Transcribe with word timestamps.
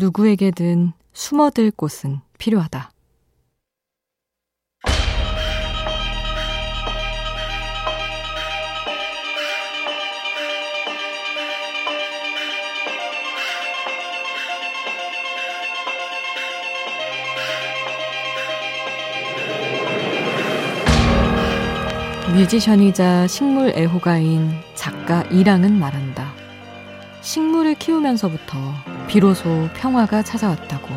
누구에게든 0.00 0.92
숨어들 1.12 1.70
곳은 1.70 2.20
필요하다. 2.38 2.90
뮤지션이자 22.32 23.26
식물 23.26 23.74
애호가인 23.76 24.50
작가 24.74 25.22
이랑은 25.24 25.78
말한다. 25.78 26.32
식물을 27.20 27.74
키우면서부터 27.74 28.89
비로소 29.10 29.68
평화가 29.74 30.22
찾아왔다고. 30.22 30.88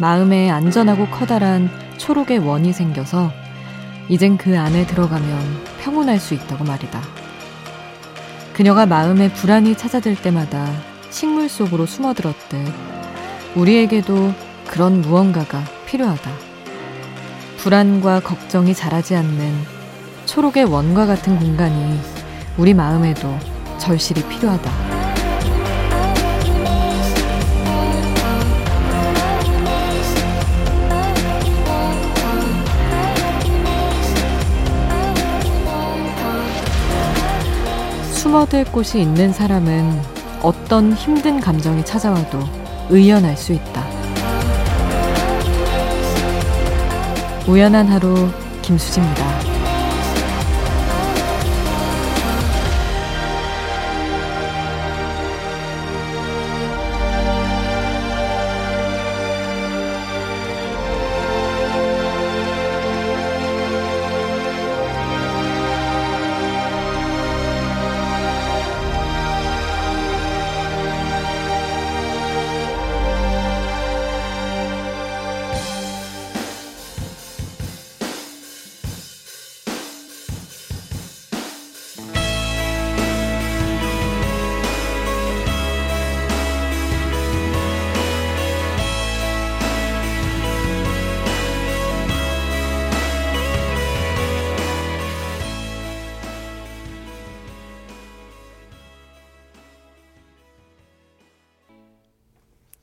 마음에 0.00 0.50
안전하고 0.50 1.06
커다란 1.06 1.70
초록의 1.98 2.38
원이 2.38 2.72
생겨서 2.72 3.30
이젠 4.08 4.36
그 4.36 4.58
안에 4.58 4.88
들어가면 4.88 5.64
평온할 5.78 6.18
수 6.18 6.34
있다고 6.34 6.64
말이다. 6.64 7.00
그녀가 8.54 8.86
마음에 8.86 9.32
불안이 9.32 9.76
찾아들 9.76 10.16
때마다 10.16 10.68
식물 11.10 11.48
속으로 11.48 11.86
숨어들었듯 11.86 12.58
우리에게도 13.54 14.34
그런 14.66 15.00
무언가가 15.00 15.62
필요하다. 15.86 16.28
불안과 17.58 18.18
걱정이 18.18 18.74
자라지 18.74 19.14
않는 19.14 19.54
초록의 20.26 20.64
원과 20.64 21.06
같은 21.06 21.38
공간이 21.38 22.00
우리 22.58 22.74
마음에도 22.74 23.32
절실히 23.78 24.26
필요하다. 24.28 24.99
숨어들 38.30 38.64
곳이 38.66 39.00
있는 39.00 39.32
사람은 39.32 39.90
어떤 40.40 40.92
힘든 40.92 41.40
감정이 41.40 41.84
찾아와도 41.84 42.38
의연할 42.88 43.36
수 43.36 43.52
있다. 43.52 43.84
우연한 47.48 47.88
하루 47.88 48.28
김수지입니다. 48.62 49.49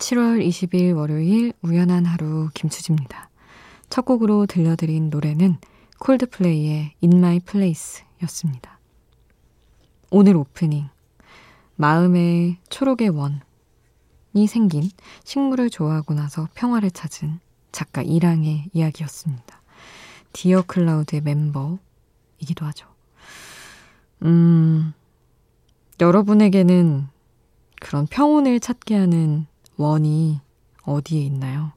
7월 0.07 0.41
20일 0.41 0.95
월요일 0.95 1.51
우연한 1.61 2.05
하루 2.05 2.47
김수지입니다. 2.53 3.29
첫 3.89 4.05
곡으로 4.05 4.45
들려드린 4.45 5.09
노래는 5.09 5.57
콜드플레이의 5.99 6.93
In 7.03 7.17
My 7.17 7.41
Place 7.41 8.05
였습니다. 8.23 8.79
오늘 10.09 10.37
오프닝 10.37 10.87
마음의 11.75 12.55
초록의 12.69 13.09
원이 13.09 14.47
생긴 14.47 14.89
식물을 15.25 15.69
좋아하고 15.69 16.13
나서 16.13 16.47
평화를 16.53 16.89
찾은 16.89 17.41
작가 17.73 18.01
이랑의 18.01 18.69
이야기였습니다. 18.71 19.61
디어 20.31 20.61
클라우드의 20.61 21.21
멤버이기도 21.21 22.65
하죠. 22.67 22.87
음, 24.21 24.93
여러분에게는 25.99 27.09
그런 27.81 28.07
평온을 28.07 28.61
찾게 28.61 28.95
하는 28.95 29.47
원이 29.77 30.39
어디에 30.83 31.21
있나요? 31.21 31.71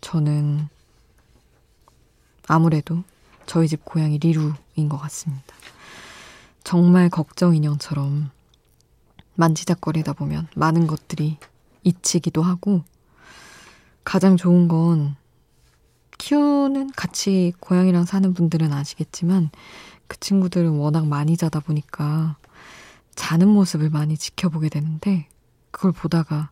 저는 0.00 0.68
아무래도 2.46 3.02
저희 3.46 3.66
집 3.66 3.84
고양이 3.84 4.18
리루인 4.18 4.88
것 4.90 4.98
같습니다. 4.98 5.54
정말 6.62 7.08
걱정 7.08 7.56
인형처럼 7.56 8.30
만지작거리다 9.34 10.12
보면 10.12 10.48
많은 10.54 10.86
것들이 10.86 11.38
잊히기도 11.82 12.42
하고 12.42 12.84
가장 14.04 14.36
좋은 14.36 14.68
건 14.68 15.16
키우는 16.18 16.92
같이 16.92 17.52
고양이랑 17.58 18.04
사는 18.04 18.34
분들은 18.34 18.72
아시겠지만 18.72 19.50
그 20.06 20.20
친구들은 20.20 20.70
워낙 20.72 21.06
많이 21.06 21.36
자다 21.36 21.60
보니까 21.60 22.36
자는 23.14 23.48
모습을 23.48 23.90
많이 23.90 24.16
지켜보게 24.16 24.68
되는데 24.68 25.26
그걸 25.70 25.92
보다가 25.92 26.50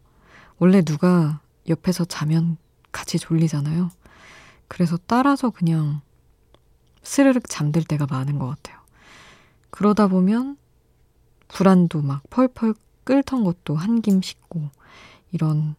원래 0.62 0.80
누가 0.80 1.40
옆에서 1.68 2.04
자면 2.04 2.56
같이 2.92 3.18
졸리잖아요. 3.18 3.90
그래서 4.68 4.96
따라서 5.08 5.50
그냥 5.50 6.02
스르륵 7.02 7.48
잠들 7.48 7.82
때가 7.82 8.06
많은 8.08 8.38
것 8.38 8.46
같아요. 8.46 8.78
그러다 9.70 10.06
보면 10.06 10.56
불안도 11.48 12.02
막 12.02 12.22
펄펄 12.30 12.74
끓던 13.02 13.42
것도 13.42 13.74
한 13.74 14.00
김 14.02 14.22
식고 14.22 14.68
이런 15.32 15.74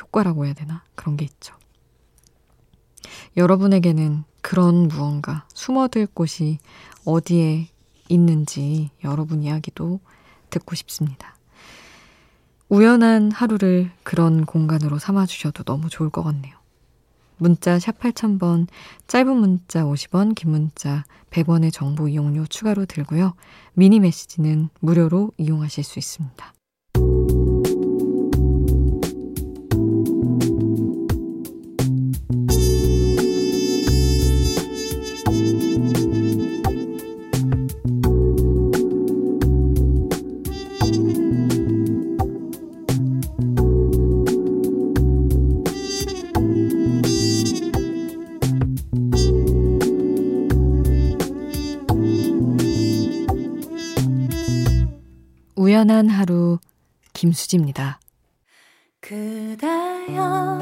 효과라고 0.00 0.46
해야 0.46 0.54
되나? 0.54 0.82
그런 0.96 1.16
게 1.16 1.24
있죠. 1.24 1.54
여러분에게는 3.36 4.24
그런 4.40 4.88
무언가 4.88 5.46
숨어들 5.54 6.08
곳이 6.08 6.58
어디에 7.04 7.68
있는지 8.08 8.90
여러분 9.04 9.44
이야기도 9.44 10.00
듣고 10.50 10.74
싶습니다. 10.74 11.36
우연한 12.72 13.32
하루를 13.32 13.90
그런 14.02 14.46
공간으로 14.46 14.98
삼아주셔도 14.98 15.62
너무 15.62 15.90
좋을 15.90 16.08
것 16.08 16.22
같네요. 16.22 16.56
문자 17.36 17.78
샵 17.78 17.98
8000번, 17.98 18.66
짧은 19.06 19.36
문자 19.36 19.84
50원, 19.84 20.34
긴 20.34 20.52
문자 20.52 21.04
100원의 21.30 21.70
정보 21.70 22.08
이용료 22.08 22.46
추가로 22.46 22.86
들고요. 22.86 23.34
미니 23.74 24.00
메시지는 24.00 24.70
무료로 24.80 25.32
이용하실 25.36 25.84
수 25.84 25.98
있습니다. 25.98 26.54
우연한 55.82 56.08
하루 56.10 56.60
김수지입니다. 57.12 57.98
그대여 59.00 60.58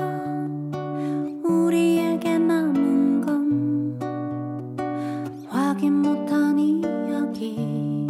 우리에게 1.45 2.39
남은 2.39 3.21
건 3.21 3.99
확인 5.47 6.01
못한 6.01 6.59
이야기 6.59 8.07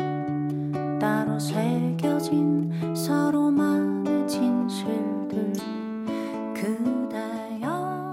따로 1.01 1.37
새겨진 1.41 2.95
서로만의 2.95 4.29
진실들 4.29 5.53
그대여 6.55 8.13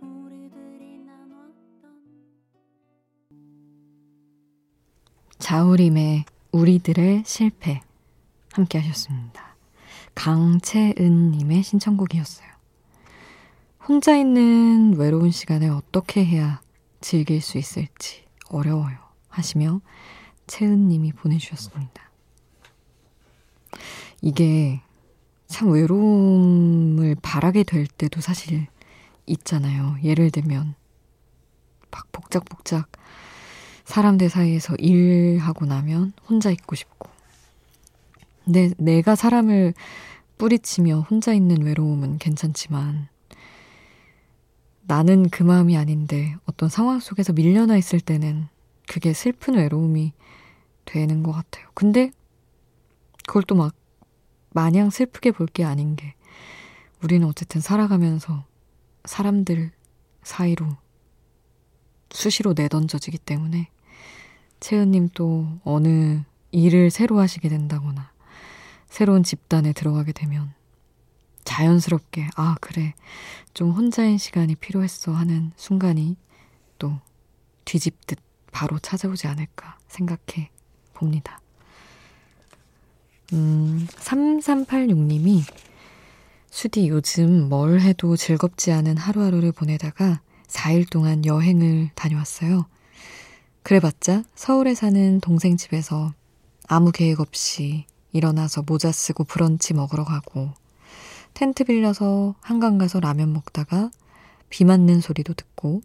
우리들이 0.00 0.98
나눴던 1.06 2.02
자우림의 5.38 6.24
우리들의 6.56 7.24
실패 7.26 7.82
함께 8.52 8.78
하셨습니다. 8.78 9.56
강채은님의 10.14 11.62
신청곡이었어요. 11.62 12.48
혼자 13.86 14.16
있는 14.16 14.96
외로운 14.96 15.30
시간을 15.30 15.70
어떻게 15.70 16.24
해야 16.24 16.60
즐길 17.00 17.42
수 17.42 17.58
있을지 17.58 18.24
어려워요. 18.48 18.96
하시며 19.28 19.80
채은님이 20.46 21.12
보내주셨습니다. 21.12 22.10
이게 24.22 24.80
참 25.46 25.70
외로움을 25.70 27.16
바라게 27.20 27.64
될 27.64 27.86
때도 27.86 28.22
사실 28.22 28.66
있잖아요. 29.26 29.96
예를 30.02 30.30
들면 30.30 30.74
막 31.90 32.10
복작복작 32.12 32.90
사람들 33.86 34.28
사이에서 34.28 34.74
일하고 34.76 35.64
나면 35.64 36.12
혼자 36.28 36.50
있고 36.50 36.74
싶고 36.76 37.08
내, 38.44 38.70
내가 38.78 39.14
사람을 39.14 39.74
뿌리치며 40.38 41.06
혼자 41.08 41.32
있는 41.32 41.62
외로움은 41.62 42.18
괜찮지만 42.18 43.08
나는 44.82 45.28
그 45.30 45.42
마음이 45.42 45.76
아닌데 45.76 46.36
어떤 46.44 46.68
상황 46.68 47.00
속에서 47.00 47.32
밀려나 47.32 47.76
있을 47.76 48.00
때는 48.00 48.48
그게 48.86 49.12
슬픈 49.12 49.54
외로움이 49.54 50.12
되는 50.84 51.22
것 51.22 51.32
같아요. 51.32 51.66
근데 51.74 52.10
그걸 53.26 53.42
또 53.44 53.54
막 53.56 53.74
마냥 54.50 54.90
슬프게 54.90 55.32
볼 55.32 55.46
게 55.48 55.64
아닌 55.64 55.96
게 55.96 56.14
우리는 57.02 57.26
어쨌든 57.26 57.60
살아가면서 57.60 58.44
사람들 59.04 59.70
사이로 60.22 60.66
수시로 62.10 62.54
내던져지기 62.56 63.18
때문에 63.18 63.68
채은님 64.60 65.10
또 65.14 65.46
어느 65.64 66.22
일을 66.52 66.90
새로 66.90 67.18
하시게 67.18 67.48
된다거나 67.48 68.10
새로운 68.88 69.22
집단에 69.22 69.72
들어가게 69.72 70.12
되면 70.12 70.54
자연스럽게 71.44 72.28
아 72.36 72.56
그래 72.60 72.94
좀 73.54 73.70
혼자인 73.70 74.18
시간이 74.18 74.56
필요했어 74.56 75.12
하는 75.12 75.52
순간이 75.56 76.16
또 76.78 76.98
뒤집듯 77.64 78.18
바로 78.52 78.78
찾아오지 78.78 79.26
않을까 79.26 79.78
생각해 79.88 80.50
봅니다. 80.94 81.40
음, 83.32 83.86
3386님이 83.90 85.42
수디 86.50 86.88
요즘 86.88 87.48
뭘 87.48 87.80
해도 87.80 88.16
즐겁지 88.16 88.72
않은 88.72 88.96
하루하루를 88.96 89.52
보내다가 89.52 90.20
4일 90.46 90.88
동안 90.90 91.24
여행을 91.26 91.90
다녀왔어요. 91.94 92.66
그래봤자 93.66 94.22
서울에 94.36 94.76
사는 94.76 95.18
동생 95.18 95.56
집에서 95.56 96.14
아무 96.68 96.92
계획 96.92 97.18
없이 97.18 97.84
일어나서 98.12 98.62
모자 98.64 98.92
쓰고 98.92 99.24
브런치 99.24 99.74
먹으러 99.74 100.04
가고 100.04 100.52
텐트 101.34 101.64
빌려서 101.64 102.36
한강 102.40 102.78
가서 102.78 103.00
라면 103.00 103.32
먹다가 103.32 103.90
비 104.50 104.64
맞는 104.64 105.00
소리도 105.00 105.34
듣고 105.34 105.80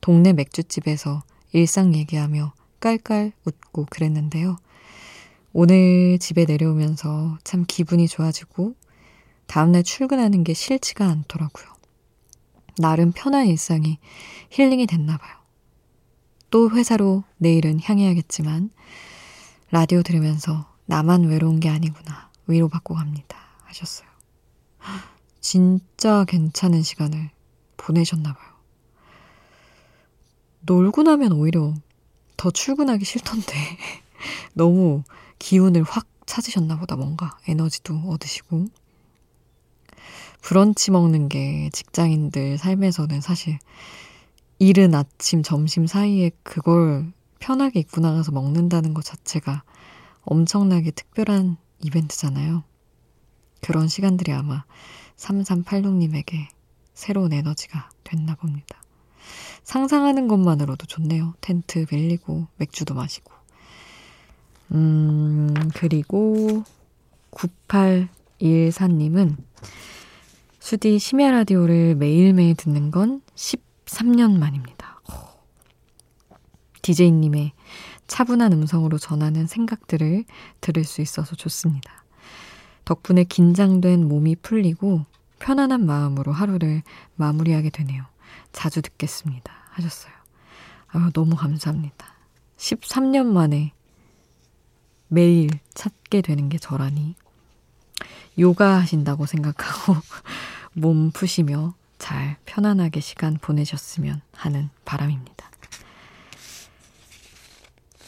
동네 0.00 0.32
맥주집에서 0.32 1.22
일상 1.52 1.94
얘기하며 1.94 2.54
깔깔 2.80 3.32
웃고 3.44 3.84
그랬는데요. 3.90 4.56
오늘 5.52 6.18
집에 6.18 6.46
내려오면서 6.46 7.36
참 7.44 7.66
기분이 7.68 8.08
좋아지고 8.08 8.76
다음날 9.46 9.82
출근하는 9.82 10.42
게 10.42 10.54
싫지가 10.54 11.04
않더라고요. 11.06 11.66
나름 12.78 13.12
편한 13.14 13.46
일상이 13.46 13.98
힐링이 14.48 14.86
됐나 14.86 15.18
봐요. 15.18 15.43
또 16.54 16.70
회사로 16.70 17.24
내일은 17.38 17.80
향해야겠지만 17.82 18.70
라디오 19.72 20.04
들으면서 20.04 20.72
나만 20.86 21.24
외로운 21.24 21.58
게 21.58 21.68
아니구나 21.68 22.30
위로받고 22.46 22.94
갑니다 22.94 23.36
하셨어요. 23.64 24.06
진짜 25.40 26.24
괜찮은 26.24 26.82
시간을 26.82 27.30
보내셨나 27.76 28.32
봐요. 28.34 28.52
놀고 30.60 31.02
나면 31.02 31.32
오히려 31.32 31.74
더 32.36 32.52
출근하기 32.52 33.04
싫던데 33.04 33.52
너무 34.54 35.02
기운을 35.40 35.82
확 35.82 36.06
찾으셨나 36.24 36.78
보다 36.78 36.94
뭔가 36.94 37.36
에너지도 37.48 37.96
얻으시고 37.96 38.66
브런치 40.40 40.92
먹는 40.92 41.28
게 41.28 41.70
직장인들 41.72 42.58
삶에서는 42.58 43.22
사실 43.22 43.58
이른 44.58 44.94
아침 44.94 45.42
점심 45.42 45.86
사이에 45.86 46.30
그걸 46.42 47.12
편하게 47.38 47.80
입고 47.80 48.00
나가서 48.00 48.32
먹는다는 48.32 48.94
것 48.94 49.04
자체가 49.04 49.62
엄청나게 50.22 50.92
특별한 50.92 51.58
이벤트잖아요. 51.82 52.64
그런 53.60 53.88
시간들이 53.88 54.32
아마 54.32 54.64
3386님에게 55.16 56.46
새로운 56.94 57.32
에너지가 57.32 57.90
됐나 58.04 58.36
봅니다. 58.36 58.80
상상하는 59.64 60.28
것만으로도 60.28 60.86
좋네요. 60.86 61.34
텐트 61.40 61.86
빌리고 61.86 62.46
맥주도 62.56 62.94
마시고. 62.94 63.32
음, 64.72 65.52
그리고 65.74 66.62
9814님은 67.30 69.36
수디 70.60 70.98
심야 70.98 71.30
라디오를 71.30 71.94
매일매일 71.96 72.54
듣는 72.54 72.90
건 72.90 73.20
13년 73.94 74.38
만입니다. 74.38 75.00
DJ님의 76.82 77.52
차분한 78.06 78.52
음성으로 78.52 78.98
전하는 78.98 79.46
생각들을 79.46 80.24
들을 80.60 80.84
수 80.84 81.00
있어서 81.00 81.34
좋습니다. 81.34 82.04
덕분에 82.84 83.24
긴장된 83.24 84.06
몸이 84.06 84.36
풀리고 84.36 85.06
편안한 85.38 85.86
마음으로 85.86 86.32
하루를 86.32 86.82
마무리하게 87.16 87.70
되네요. 87.70 88.04
자주 88.52 88.82
듣겠습니다. 88.82 89.52
하셨어요. 89.70 90.12
아유, 90.88 91.10
너무 91.12 91.36
감사합니다. 91.36 92.14
13년 92.58 93.26
만에 93.26 93.72
매일 95.08 95.50
찾게 95.72 96.20
되는 96.20 96.48
게 96.48 96.58
저라니. 96.58 97.14
요가 98.38 98.80
하신다고 98.80 99.26
생각하고 99.26 99.96
몸 100.74 101.10
푸시며 101.12 101.74
잘 101.98 102.36
편안하게 102.44 103.00
시간 103.00 103.34
보내셨으면 103.34 104.20
하는 104.32 104.70
바람입니다. 104.84 105.50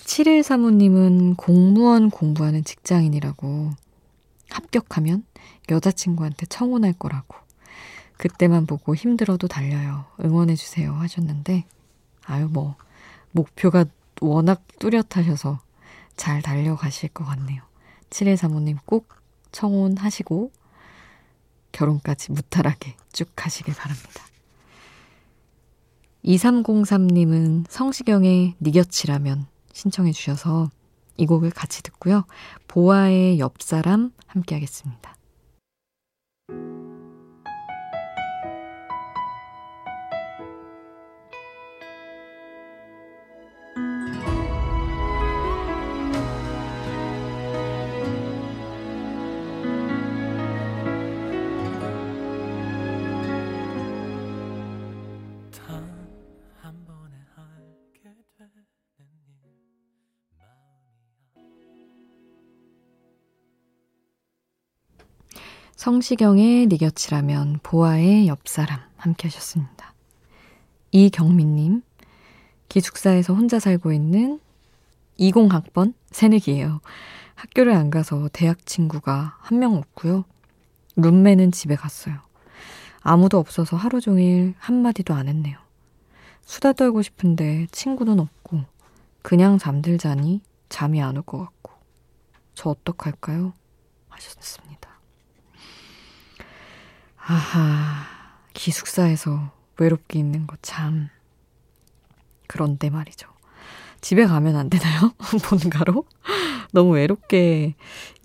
7일 0.04 0.42
사모님은 0.42 1.34
공무원 1.34 2.10
공부하는 2.10 2.64
직장인이라고 2.64 3.70
합격하면 4.50 5.24
여자친구한테 5.70 6.46
청혼할 6.46 6.94
거라고 6.94 7.36
그때만 8.16 8.66
보고 8.66 8.94
힘들어도 8.94 9.46
달려요. 9.48 10.06
응원해주세요. 10.24 10.92
하셨는데, 10.94 11.66
아유, 12.24 12.48
뭐, 12.50 12.76
목표가 13.32 13.84
워낙 14.20 14.62
뚜렷하셔서 14.78 15.60
잘 16.16 16.40
달려가실 16.40 17.10
것 17.10 17.24
같네요. 17.24 17.62
7일 18.10 18.36
사모님 18.36 18.78
꼭 18.86 19.08
청혼하시고, 19.52 20.50
결혼까지 21.76 22.32
무탈하게 22.32 22.96
쭉 23.12 23.28
가시길 23.36 23.74
바랍니다. 23.74 24.22
2303님은 26.24 27.66
성시경의 27.68 28.54
니 28.58 28.72
곁이라면 28.72 29.46
신청해 29.72 30.12
주셔서 30.12 30.70
이 31.18 31.26
곡을 31.26 31.50
같이 31.50 31.82
듣고요. 31.82 32.24
보아의 32.66 33.38
옆사람 33.38 34.10
함께 34.26 34.54
하겠습니다. 34.54 35.16
성시경의 65.76 66.66
네 66.66 66.76
곁이라면 66.78 67.60
보아의 67.62 68.28
옆사람 68.28 68.80
함께 68.96 69.28
하셨습니다. 69.28 69.92
이경민님 70.90 71.82
기숙사에서 72.68 73.34
혼자 73.34 73.58
살고 73.58 73.92
있는 73.92 74.40
20학번 75.18 75.92
새내기예요. 76.10 76.80
학교를 77.34 77.74
안 77.74 77.90
가서 77.90 78.28
대학 78.32 78.64
친구가 78.64 79.36
한 79.38 79.58
명 79.58 79.74
없고요. 79.76 80.24
룸메는 80.96 81.52
집에 81.52 81.76
갔어요. 81.76 82.20
아무도 83.00 83.38
없어서 83.38 83.76
하루 83.76 84.00
종일 84.00 84.54
한마디도 84.58 85.12
안 85.14 85.28
했네요. 85.28 85.58
수다 86.46 86.72
떨고 86.72 87.02
싶은데 87.02 87.66
친구는 87.70 88.18
없고 88.18 88.62
그냥 89.22 89.58
잠들자니 89.58 90.40
잠이 90.70 91.02
안 91.02 91.16
올 91.16 91.22
것 91.22 91.38
같고 91.38 91.72
저 92.54 92.70
어떡할까요? 92.70 93.52
하셨습니다. 94.08 94.85
아하, 97.28 98.04
기숙사에서 98.54 99.50
외롭게 99.78 100.16
있는 100.16 100.46
거 100.46 100.56
참. 100.62 101.08
그런데 102.46 102.88
말이죠. 102.88 103.28
집에 104.00 104.26
가면 104.26 104.54
안 104.54 104.70
되나요? 104.70 105.12
본가로? 105.42 106.04
너무 106.70 106.94
외롭게 106.94 107.74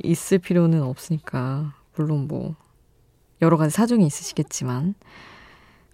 있을 0.04 0.38
필요는 0.38 0.84
없으니까. 0.84 1.74
물론 1.96 2.28
뭐, 2.28 2.56
여러 3.42 3.58
가지 3.58 3.74
사정이 3.74 4.06
있으시겠지만, 4.06 4.94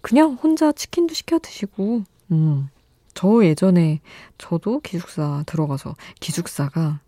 그냥 0.02 0.34
혼자 0.34 0.70
치킨도 0.70 1.14
시켜 1.14 1.38
드시고, 1.38 2.04
음. 2.32 2.68
저 3.14 3.42
예전에 3.42 4.02
저도 4.36 4.80
기숙사 4.80 5.44
들어가서 5.46 5.96
기숙사가 6.20 7.00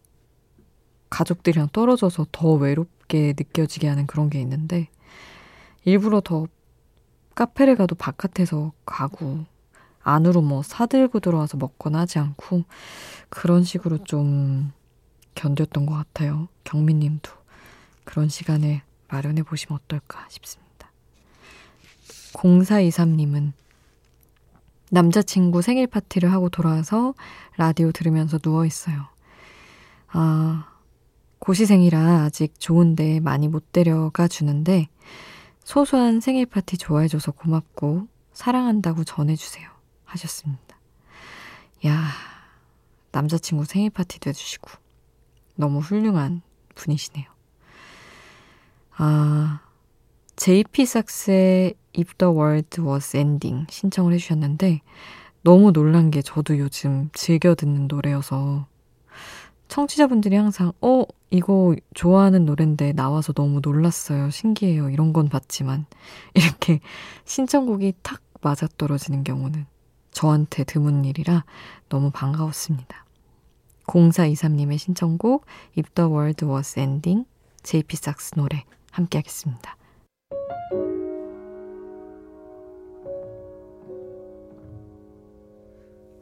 가족들이랑 1.10 1.68
떨어져서 1.74 2.28
더 2.32 2.54
외롭게 2.54 3.34
느껴지게 3.36 3.86
하는 3.86 4.06
그런 4.06 4.30
게 4.30 4.40
있는데 4.40 4.88
일부러 5.84 6.20
더 6.20 6.46
카페를 7.34 7.76
가도 7.76 7.94
바깥에서 7.94 8.72
가고 8.84 9.44
안으로 10.02 10.42
뭐 10.42 10.62
사들고 10.62 11.20
들어와서 11.20 11.56
먹거나 11.56 12.00
하지 12.00 12.18
않고 12.18 12.64
그런 13.28 13.64
식으로 13.64 14.04
좀 14.04 14.72
견뎠던 15.34 15.86
것 15.86 15.94
같아요. 15.94 16.48
경민님도 16.64 17.30
그런 18.04 18.28
시간을 18.28 18.82
마련해 19.08 19.42
보시면 19.42 19.78
어떨까 19.82 20.26
싶습니다. 20.28 20.90
0423님은 22.32 23.52
남자친구 24.90 25.62
생일 25.62 25.86
파티를 25.86 26.32
하고 26.32 26.48
돌아와서 26.48 27.14
라디오 27.56 27.92
들으면서 27.92 28.38
누워 28.38 28.66
있어요. 28.66 29.06
아, 30.08 30.66
고시생이라 31.38 32.24
아직 32.24 32.58
좋은데 32.58 33.20
많이 33.20 33.48
못 33.48 33.72
데려가 33.72 34.26
주는데 34.28 34.88
소소한 35.70 36.18
생일 36.18 36.46
파티 36.46 36.76
좋아해줘서 36.78 37.30
고맙고 37.30 38.08
사랑한다고 38.32 39.04
전해주세요. 39.04 39.70
하셨습니다. 40.04 40.76
야, 41.86 42.08
남자친구 43.12 43.66
생일 43.66 43.90
파티도 43.90 44.30
해주시고 44.30 44.68
너무 45.54 45.78
훌륭한 45.78 46.42
분이시네요. 46.74 47.24
아, 48.96 49.60
JP 50.34 50.86
삭스의 50.86 51.74
If 51.96 52.14
the 52.18 52.34
World 52.34 52.82
Was 52.82 53.16
Ending 53.16 53.68
신청을 53.70 54.14
해주셨는데 54.14 54.80
너무 55.42 55.72
놀란 55.72 56.10
게 56.10 56.20
저도 56.20 56.58
요즘 56.58 57.10
즐겨 57.12 57.54
듣는 57.54 57.86
노래여서 57.86 58.66
청취자분들이 59.70 60.34
항상 60.34 60.72
어 60.80 61.04
이거 61.30 61.76
좋아하는 61.94 62.44
노랜데 62.44 62.92
나와서 62.92 63.32
너무 63.32 63.60
놀랐어요 63.62 64.28
신기해요 64.30 64.90
이런 64.90 65.12
건 65.12 65.28
봤지만 65.28 65.86
이렇게 66.34 66.80
신청곡이 67.24 67.94
탁 68.02 68.20
맞아떨어지는 68.42 69.22
경우는 69.22 69.66
저한테 70.10 70.64
드문 70.64 71.04
일이라 71.04 71.44
너무 71.88 72.10
반가웠습니다. 72.10 73.04
0423님의 73.86 74.78
신청곡 74.78 75.46
If 75.78 75.90
the 75.94 76.10
World 76.10 76.44
Was 76.46 76.78
Ending 76.78 77.26
JP 77.62 77.96
삭스 77.96 78.34
노래 78.34 78.64
함께 78.90 79.18
하겠습니다. 79.18 79.76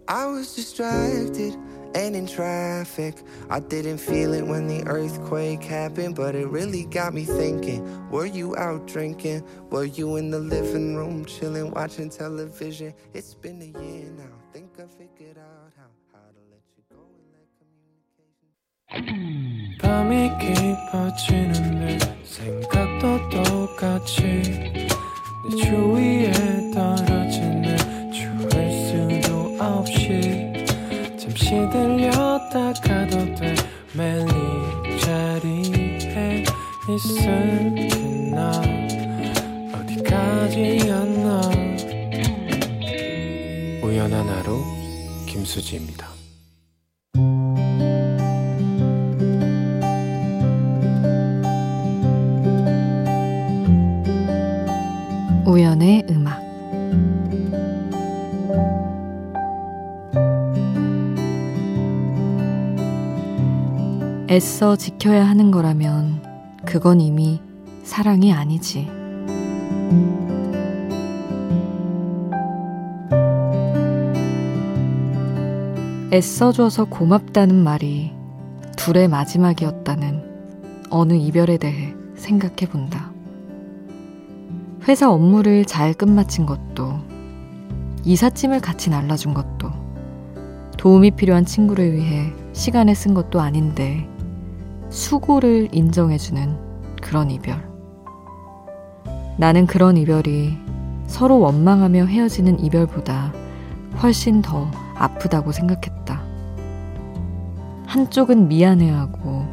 I 0.06 0.26
was 0.26 0.54
distracted 0.54 1.56
and 1.95 2.15
in 2.15 2.25
traffic. 2.27 3.15
I 3.49 3.59
didn't 3.59 3.99
feel 3.99 4.33
it 4.33 4.45
when 4.45 4.67
the 4.67 4.83
earthquake 4.87 5.63
happened, 5.63 6.15
but 6.15 6.35
it 6.35 6.47
really 6.47 6.85
got 6.85 7.13
me 7.13 7.23
thinking. 7.25 8.09
Were 8.09 8.25
you 8.25 8.55
out 8.55 8.87
drinking? 8.87 9.43
Were 9.69 9.85
you 9.85 10.15
in 10.17 10.31
the 10.31 10.39
living 10.39 10.95
room 10.95 11.25
chilling, 11.25 11.71
watching 11.71 12.09
television? 12.09 12.93
It's 13.13 13.33
been 13.33 13.61
a 13.61 13.65
year 13.79 14.09
now. 14.17 14.23
Think 14.51 14.71
I 14.79 14.87
figured 14.87 15.37
out 15.37 15.73
how, 15.77 15.89
how 16.11 16.19
to 16.19 16.41
let 16.51 16.61
you 16.75 16.83
go 16.89 17.01
and 17.17 17.27
let 17.33 17.47
communication. 17.59 18.49
밤이 19.79 20.29
깊어지는데 20.39 21.99
생각도 22.23 23.29
똑같이 23.29 24.21
내 25.49 25.55
주위에 25.55 26.31
떨어 26.73 27.16
잠시 31.48 31.70
들렸다 31.70 32.74
가도 32.74 33.34
돼. 33.34 33.54
매일 33.96 34.26
이 34.86 35.00
자리에 35.00 36.44
있을게 36.90 37.88
나 38.34 38.52
어디까지였나. 39.74 41.40
우연한 43.82 44.28
하루 44.28 44.62
김수지입니다. 45.26 46.06
우연의 55.46 56.04
음악 56.10 56.47
애써 64.38 64.76
지켜야 64.76 65.28
하는 65.28 65.50
거라면 65.50 66.22
그건 66.64 67.00
이미 67.00 67.40
사랑이 67.82 68.32
아니지. 68.32 68.88
애써줘서 76.12 76.84
고맙다는 76.84 77.56
말이 77.64 78.12
둘의 78.76 79.08
마지막이었다는 79.08 80.86
어느 80.88 81.14
이별에 81.14 81.56
대해 81.56 81.92
생각해 82.14 82.70
본다. 82.70 83.10
회사 84.86 85.10
업무를 85.10 85.64
잘 85.64 85.92
끝마친 85.92 86.46
것도, 86.46 87.00
이삿짐을 88.04 88.60
같이 88.60 88.88
날라준 88.88 89.34
것도, 89.34 89.72
도움이 90.76 91.10
필요한 91.16 91.44
친구를 91.44 91.92
위해 91.92 92.32
시간을 92.52 92.94
쓴 92.94 93.14
것도 93.14 93.40
아닌데, 93.40 94.08
수고를 94.90 95.68
인정해주는 95.72 96.96
그런 97.02 97.30
이별. 97.30 97.68
나는 99.36 99.66
그런 99.66 99.96
이별이 99.96 100.56
서로 101.06 101.38
원망하며 101.40 102.06
헤어지는 102.06 102.60
이별보다 102.60 103.32
훨씬 104.02 104.42
더 104.42 104.70
아프다고 104.94 105.52
생각했다. 105.52 106.22
한쪽은 107.86 108.48
미안해하고 108.48 109.46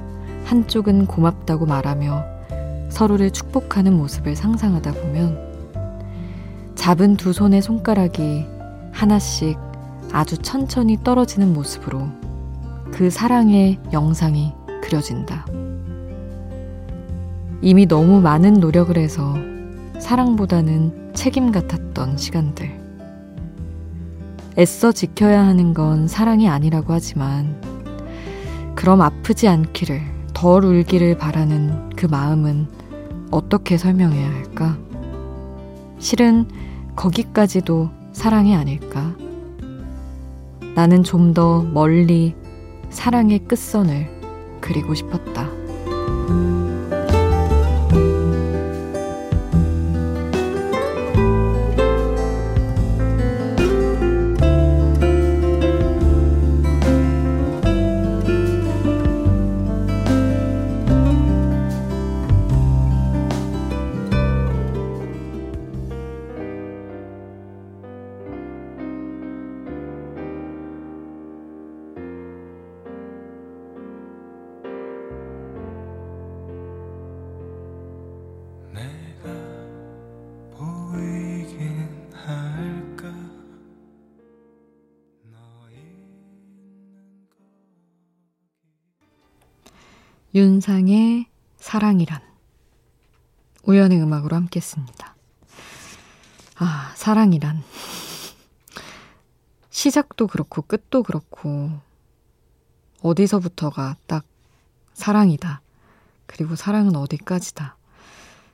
한쪽은 0.46 1.06
고맙다고 1.08 1.66
말하며 1.66 2.24
서로를 2.90 3.32
축복하는 3.32 3.96
모습을 3.98 4.36
상상하다 4.36 4.94
보면 4.94 6.74
잡은 6.76 7.18
두 7.18 7.34
손의 7.34 7.62
손가락이 7.62 8.46
하나씩 8.92 9.58
아주 10.12 10.38
천천히 10.38 10.98
떨어지는 11.04 11.54
모습으로 11.54 12.08
그 12.92 13.10
사랑의 13.10 13.80
영상이 13.92 14.54
그려진다. 14.86 15.46
이미 17.62 17.88
너무 17.88 18.22
많은 18.22 18.54
노력을 18.54 18.96
해서 18.98 19.36
사랑보다는 20.00 21.14
책임 21.16 21.52
같았던 21.52 22.18
시간들. 22.18 22.70
애써 24.58 24.92
지켜야 24.92 25.46
하는 25.46 25.74
건 25.74 26.08
사랑이 26.08 26.48
아니라고 26.48 26.94
하지만, 26.94 27.60
그럼 28.76 29.02
아프지 29.02 29.48
않기를, 29.48 30.02
덜 30.34 30.64
울기를 30.64 31.18
바라는 31.18 31.90
그 31.96 32.06
마음은 32.06 32.68
어떻게 33.32 33.78
설명해야 33.78 34.30
할까? 34.30 34.78
실은 35.98 36.46
거기까지도 36.96 37.90
사랑이 38.14 38.56
아닐까? 38.56 39.16
나는 40.76 41.04
좀 41.04 41.34
더 41.34 41.64
멀리 41.64 42.36
사랑의 42.90 43.40
끝선을 43.40 44.15
그리고 44.66 44.96
싶었다. 44.96 45.55
윤상의 90.36 91.28
사랑이란 91.56 92.20
우연의 93.64 94.02
음악으로 94.02 94.36
함께 94.36 94.60
했습니다. 94.60 95.16
아, 96.58 96.92
사랑이란 96.98 97.64
시작도 99.72 100.28
그렇고 100.28 100.62
끝도 100.62 101.04
그렇고 101.04 101.72
어디서부터가 103.02 103.96
딱 104.08 104.26
사랑이다. 104.94 105.62
그리고 106.26 106.58
사랑은 106.58 106.98
어디까지다. 106.98 107.78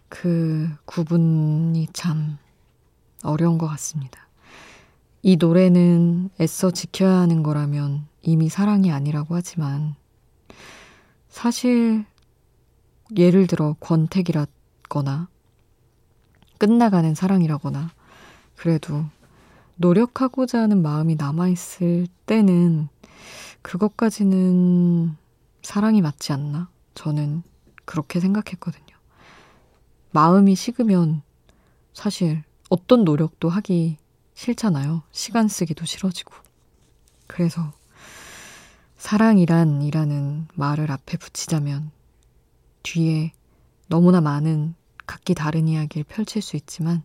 그 0.08 0.70
구분이 0.86 1.88
참 1.94 2.38
어려운 3.24 3.58
것 3.58 3.68
같습니다. 3.70 4.28
이 5.24 5.36
노래는 5.36 6.30
애써 6.40 6.70
지켜야 6.70 7.22
하는 7.22 7.42
거라면 7.42 8.06
이미 8.22 8.50
사랑이 8.50 8.92
아니라고 8.92 9.34
하지만 9.34 9.96
사실 11.32 12.06
예를 13.18 13.48
들어 13.48 13.76
권태기라거나 13.80 15.30
끝나가는 16.60 17.16
사랑이라거나 17.16 17.90
그래도 18.56 19.06
노력하고자 19.78 20.60
하는 20.60 20.84
마음이 20.84 21.16
남아있을 21.16 22.08
때는 22.28 22.90
그것까지는 23.64 25.16
사랑이 25.64 26.02
맞지 26.02 26.34
않나? 26.34 26.70
저는 26.94 27.42
그렇게 27.86 28.20
생각했거든요. 28.20 28.96
마음이 30.12 30.54
식으면 30.56 31.24
사실 31.94 32.44
어떤 32.70 33.04
노력도 33.04 33.50
하기 33.50 33.98
싫잖아요. 34.34 35.04
시간 35.12 35.48
쓰기도 35.48 35.86
싫어지고. 35.86 36.34
그래서 37.26 37.72
사랑이란 39.02 39.82
이라는 39.82 40.48
말을 40.54 40.92
앞에 40.92 41.18
붙이자면 41.18 41.90
뒤에 42.84 43.34
너무나 43.88 44.22
많은 44.22 44.76
각기 45.08 45.34
다른 45.34 45.68
이야기를 45.68 46.04
펼칠 46.04 46.44
수 46.44 46.56
있지만 46.56 47.02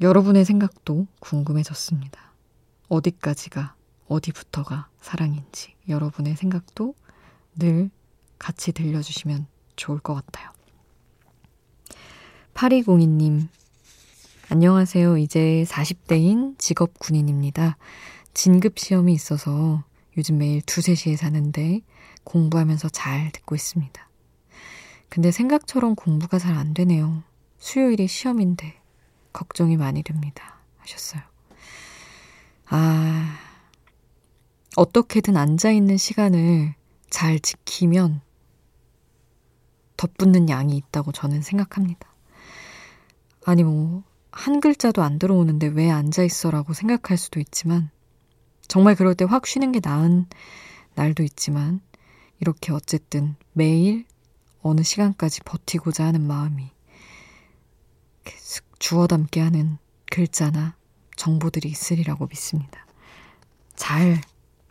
여러분의 0.00 0.44
생각도 0.44 1.08
궁금해졌습니다. 1.18 2.20
어디까지가 2.88 3.74
어디부터가 4.06 4.88
사랑인지 5.00 5.74
여러분의 5.88 6.36
생각도 6.36 6.94
늘 7.56 7.90
같이 8.38 8.70
들려주시면 8.70 9.48
좋을 9.74 9.98
것 9.98 10.14
같아요. 10.14 10.50
8202님, 12.54 13.48
안녕하세요. 14.50 15.18
이제 15.18 15.64
40대인 15.66 16.56
직업 16.60 16.96
군인입니다. 17.00 17.76
진급 18.34 18.78
시험이 18.78 19.14
있어서 19.14 19.82
요즘 20.16 20.38
매일 20.38 20.62
두세 20.62 20.94
시에 20.94 21.16
자는데 21.16 21.80
공부하면서 22.24 22.88
잘 22.90 23.30
듣고 23.32 23.54
있습니다. 23.54 24.08
근데 25.08 25.30
생각처럼 25.30 25.94
공부가 25.94 26.38
잘 26.38 26.56
안 26.56 26.74
되네요. 26.74 27.22
수요일이 27.58 28.06
시험인데 28.08 28.80
걱정이 29.32 29.76
많이 29.76 30.02
됩니다. 30.02 30.60
하셨어요. 30.78 31.22
아, 32.66 33.38
어떻게든 34.76 35.36
앉아있는 35.36 35.96
시간을 35.96 36.74
잘 37.10 37.38
지키면 37.38 38.20
덧붙는 39.96 40.48
양이 40.48 40.76
있다고 40.76 41.12
저는 41.12 41.42
생각합니다. 41.42 42.08
아니, 43.44 43.62
뭐, 43.62 44.02
한 44.30 44.60
글자도 44.60 45.02
안 45.02 45.18
들어오는데 45.18 45.68
왜 45.68 45.90
앉아있어라고 45.90 46.72
생각할 46.72 47.18
수도 47.18 47.38
있지만, 47.38 47.90
정말 48.68 48.94
그럴 48.94 49.14
때 49.14 49.24
확 49.24 49.46
쉬는 49.46 49.72
게 49.72 49.80
나은 49.82 50.26
날도 50.94 51.22
있지만 51.22 51.80
이렇게 52.40 52.72
어쨌든 52.72 53.36
매일 53.52 54.04
어느 54.62 54.82
시간까지 54.82 55.40
버티고자 55.44 56.04
하는 56.04 56.26
마음이 56.26 56.70
주워 58.78 59.06
담게 59.06 59.40
하는 59.40 59.78
글자나 60.10 60.76
정보들이 61.16 61.68
있으리라고 61.68 62.26
믿습니다. 62.26 62.86
잘 63.76 64.20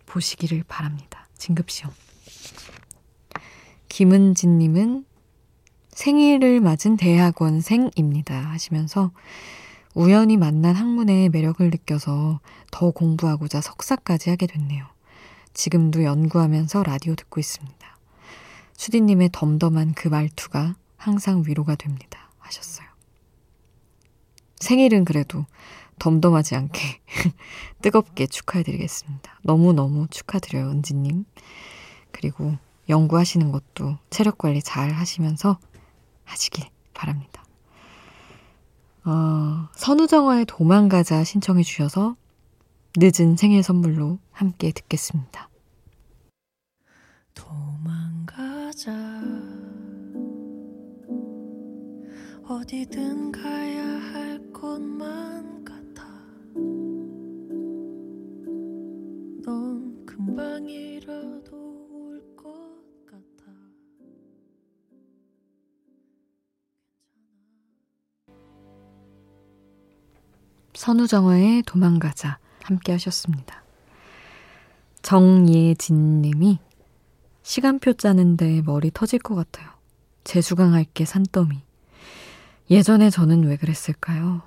보시기를 0.06 0.64
바랍니다. 0.68 1.28
진급시험. 1.38 1.94
김은진님은 3.88 5.06
생일을 5.90 6.62
맞은 6.62 6.98
대학원생입니다. 6.98 8.36
하시면서 8.52 9.12
우연히 9.94 10.38
만난 10.38 10.76
학문의 10.76 11.30
매력을 11.30 11.70
느껴서 11.70 12.40
더 12.72 12.92
공부하고자 12.92 13.62
석사까지 13.62 14.30
하게 14.30 14.48
됐네요. 14.48 14.86
지금도 15.54 16.04
연구하면서 16.04 16.84
라디오 16.84 17.16
듣고 17.16 17.40
있습니다. 17.40 17.98
수디님의 18.78 19.30
덤덤한 19.34 19.94
그 19.94 20.08
말투가 20.08 20.76
항상 20.96 21.44
위로가 21.46 21.76
됩니다. 21.76 22.32
하셨어요. 22.40 22.88
생일은 24.58 25.06
그래도 25.06 25.46
덤덤하지 26.00 26.56
않게 26.56 27.02
뜨겁게 27.82 28.28
축하해드리겠습니다. 28.28 29.40
너무너무 29.44 30.08
축하드려요, 30.10 30.70
은지님. 30.70 31.26
그리고 32.12 32.58
연구하시는 32.90 33.52
것도 33.52 33.98
체력 34.10 34.38
관리 34.38 34.62
잘 34.62 34.92
하시면서 34.92 35.60
하시길 36.24 36.66
바랍니다. 36.94 37.31
어, 39.04 39.68
선우정화의 39.74 40.46
도망가자 40.46 41.24
신청해 41.24 41.64
주셔서 41.64 42.16
늦은 42.98 43.36
생일 43.36 43.64
선물로 43.64 44.20
함께 44.32 44.72
듣겠습니다. 44.72 45.50
도망가자 47.34 48.92
어디든 52.48 53.32
가야 53.32 53.84
할 53.84 54.40
곳만 54.52 55.64
같아 55.64 56.04
넌 59.44 60.06
금방이라 60.06 61.41
선우정화의 70.82 71.62
도망가자 71.68 72.40
함께 72.64 72.92
하셨습니다. 72.94 73.64
정예진 75.04 76.24
님이 76.24 76.58
시간표 77.44 77.94
짜는데 77.94 78.64
머리 78.64 78.90
터질 78.90 79.20
것 79.20 79.36
같아요. 79.36 79.70
재수강할게 80.24 81.06
산더미. 81.06 81.62
예전에 82.72 83.12
저는 83.12 83.44
왜 83.44 83.58
그랬을까요? 83.58 84.42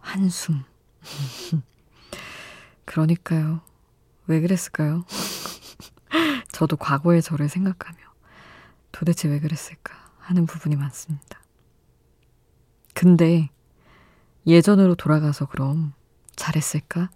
한숨. 0.00 0.64
그러니까요. 2.84 3.60
왜 4.26 4.40
그랬을까요? 4.40 5.04
저도 6.50 6.76
과거의 6.76 7.22
저를 7.22 7.48
생각하며 7.48 7.98
도대체 8.90 9.28
왜 9.28 9.38
그랬을까 9.38 9.94
하는 10.18 10.46
부분이 10.46 10.74
많습니다. 10.74 11.40
근데 12.92 13.50
예전으로 14.46 14.94
돌아가서 14.94 15.46
그럼 15.46 15.92
잘했을까? 16.36 17.10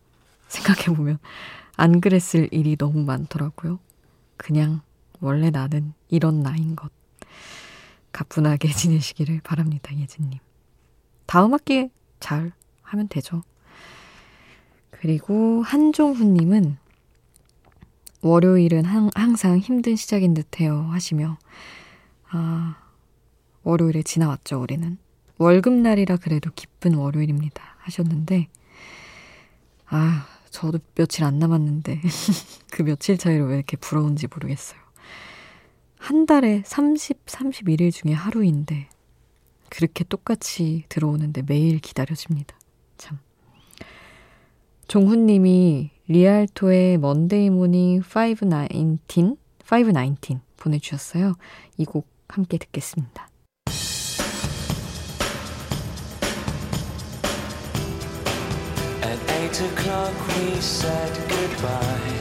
생각해보면 0.48 1.18
안 1.76 2.00
그랬을 2.00 2.48
일이 2.52 2.76
너무 2.76 3.04
많더라고요. 3.04 3.78
그냥 4.36 4.80
원래 5.20 5.50
나는 5.50 5.92
이런 6.08 6.42
나인 6.42 6.74
것. 6.76 6.90
가뿐하게 8.12 8.70
지내시기를 8.72 9.40
바랍니다, 9.42 9.94
예진님. 9.94 10.38
다음 11.26 11.52
학기에 11.52 11.90
잘 12.20 12.52
하면 12.82 13.08
되죠. 13.08 13.42
그리고 14.90 15.62
한종훈님은 15.62 16.78
월요일은 18.20 18.84
항상 19.14 19.58
힘든 19.58 19.94
시작인 19.94 20.34
듯해요 20.34 20.88
하시며 20.90 21.38
아 22.30 22.76
월요일에 23.62 24.02
지나왔죠 24.02 24.60
우리는 24.60 24.98
월급날이라 25.38 26.16
그래도 26.18 26.50
기쁜 26.54 26.94
월요일입니다. 26.94 27.62
하셨는데, 27.78 28.48
아, 29.86 30.26
저도 30.50 30.78
며칠 30.94 31.24
안 31.24 31.38
남았는데, 31.38 32.00
그 32.70 32.82
며칠 32.82 33.16
차이로 33.18 33.46
왜 33.46 33.56
이렇게 33.56 33.76
부러운지 33.76 34.26
모르겠어요. 34.32 34.80
한 35.98 36.26
달에 36.26 36.62
30, 36.66 37.26
31일 37.26 37.92
중에 37.92 38.12
하루인데, 38.12 38.88
그렇게 39.70 40.04
똑같이 40.04 40.84
들어오는데 40.88 41.42
매일 41.46 41.78
기다려집니다. 41.78 42.56
참. 42.96 43.18
종훈님이 44.88 45.90
Rialto의 46.08 46.98
Monday 46.98 47.50
Morning 47.50 48.00
519, 48.00 49.36
519 49.70 50.40
보내주셨어요. 50.56 51.34
이 51.76 51.84
곡 51.84 52.08
함께 52.28 52.58
듣겠습니다. 52.58 53.27
Eight 59.48 59.60
o'clock 59.62 60.28
we 60.28 60.60
said 60.60 61.16
goodbye. 61.28 62.17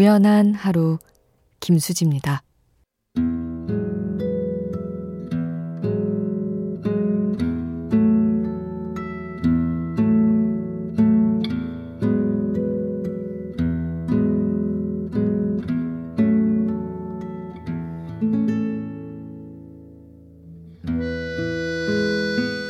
우연한 0.00 0.54
하루 0.54 0.96
김수지입니다. 1.60 2.42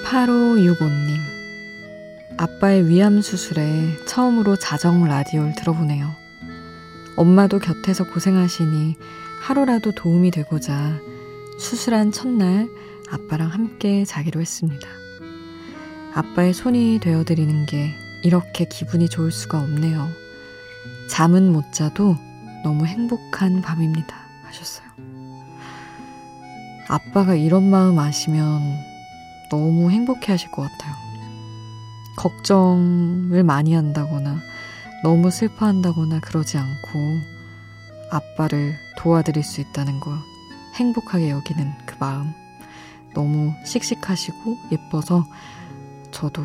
8565님. 0.04 1.20
아빠의 2.38 2.88
위암 2.88 3.22
수술에 3.22 3.62
처음으로 4.08 4.56
자정 4.56 5.04
라디오를 5.04 5.54
들어보네요. 5.54 6.19
엄마도 7.20 7.58
곁에서 7.58 8.04
고생하시니 8.04 8.96
하루라도 9.42 9.92
도움이 9.92 10.30
되고자 10.30 10.98
수술한 11.58 12.12
첫날 12.12 12.70
아빠랑 13.10 13.48
함께 13.48 14.06
자기로 14.06 14.40
했습니다. 14.40 14.88
아빠의 16.14 16.54
손이 16.54 16.98
되어드리는 17.02 17.66
게 17.66 17.90
이렇게 18.24 18.64
기분이 18.64 19.10
좋을 19.10 19.32
수가 19.32 19.60
없네요. 19.60 20.08
잠은 21.10 21.52
못 21.52 21.74
자도 21.74 22.16
너무 22.64 22.86
행복한 22.86 23.60
밤입니다. 23.60 24.16
하셨어요. 24.44 24.88
아빠가 26.88 27.34
이런 27.34 27.68
마음 27.68 27.98
아시면 27.98 28.62
너무 29.50 29.90
행복해 29.90 30.32
하실 30.32 30.50
것 30.52 30.62
같아요. 30.62 30.94
걱정을 32.16 33.44
많이 33.44 33.74
한다거나 33.74 34.40
너무 35.02 35.30
슬퍼한다거나 35.30 36.20
그러지 36.20 36.58
않고 36.58 36.98
아빠를 38.10 38.74
도와드릴 38.98 39.42
수 39.42 39.60
있다는 39.60 40.00
거 40.00 40.12
행복하게 40.74 41.30
여기는 41.30 41.72
그 41.86 41.96
마음 41.98 42.32
너무 43.14 43.52
씩씩하시고 43.64 44.56
예뻐서 44.72 45.24
저도 46.10 46.42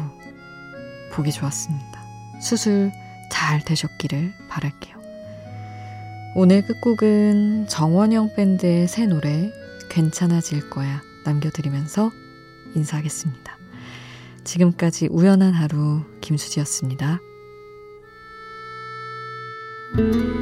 보기 1.11 1.31
좋았습니다. 1.31 2.01
수술 2.41 2.91
잘 3.31 3.63
되셨기를 3.63 4.33
바랄게요. 4.47 4.95
오늘 6.35 6.65
끝곡은 6.65 7.67
정원영 7.67 8.35
밴드의 8.35 8.87
새 8.87 9.05
노래 9.05 9.51
괜찮아질 9.89 10.69
거야 10.69 11.01
남겨드리면서 11.25 12.11
인사하겠습니다. 12.75 13.57
지금까지 14.43 15.07
우연한 15.11 15.53
하루 15.53 16.03
김수지였습니다. 16.21 17.19
Thank 19.95 20.15
you 20.15 20.34